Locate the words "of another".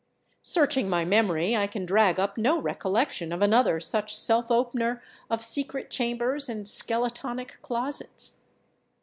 3.31-3.79